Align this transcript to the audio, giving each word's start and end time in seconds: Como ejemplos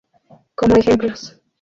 Como 0.55 0.77
ejemplos 0.77 1.39